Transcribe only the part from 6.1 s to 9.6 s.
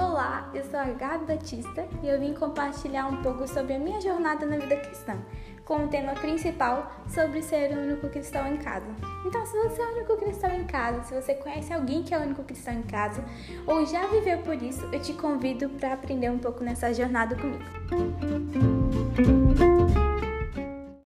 principal sobre ser o único cristão em casa. Então, se